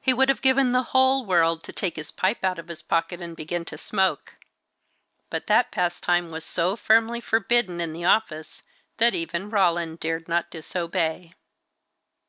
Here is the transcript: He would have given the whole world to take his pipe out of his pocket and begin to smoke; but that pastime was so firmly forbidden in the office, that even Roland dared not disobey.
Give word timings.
He 0.00 0.12
would 0.12 0.28
have 0.28 0.42
given 0.42 0.72
the 0.72 0.82
whole 0.90 1.24
world 1.24 1.62
to 1.62 1.72
take 1.72 1.94
his 1.94 2.10
pipe 2.10 2.42
out 2.42 2.58
of 2.58 2.66
his 2.66 2.82
pocket 2.82 3.20
and 3.20 3.36
begin 3.36 3.64
to 3.66 3.78
smoke; 3.78 4.34
but 5.30 5.46
that 5.46 5.70
pastime 5.70 6.32
was 6.32 6.44
so 6.44 6.74
firmly 6.74 7.20
forbidden 7.20 7.80
in 7.80 7.92
the 7.92 8.04
office, 8.04 8.64
that 8.96 9.14
even 9.14 9.50
Roland 9.50 10.00
dared 10.00 10.26
not 10.26 10.50
disobey. 10.50 11.34